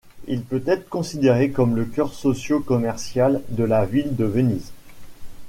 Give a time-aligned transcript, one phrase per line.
[0.27, 4.71] Il peut être considéré comme le cœur socio-commercial de la ville de Venise.